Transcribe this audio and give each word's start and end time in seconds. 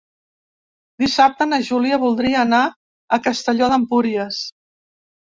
Dissabte 1.01 1.45
na 1.49 1.59
Júlia 1.67 1.99
voldria 2.03 2.39
anar 2.43 2.61
a 3.17 3.19
Castelló 3.27 3.69
d'Empúries. 3.75 4.41